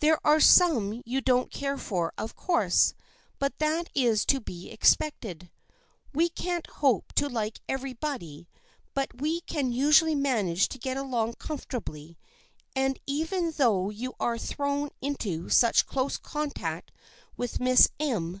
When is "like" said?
7.28-7.60